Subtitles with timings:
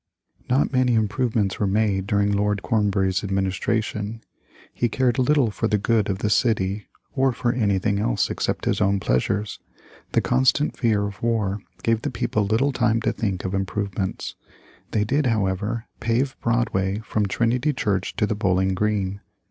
[0.49, 4.23] Not many improvements were made during Lord Cornbury's administration.
[4.73, 8.81] He cared little for the good of the city or for anything else except his
[8.81, 9.59] own pleasures.
[10.13, 14.33] The constant fear of war gave the people little time to think of improvements.
[14.89, 19.21] They did, however, pave Broadway from Trinity Church to the Bowling Green.